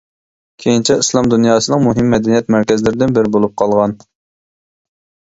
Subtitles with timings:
[0.61, 3.95] كېيىنچە ئىسلام دۇنياسىنىڭ مۇھىم مەدەنىيەت مەركەزلىرىدىن بىرى بولۇپ قالغان.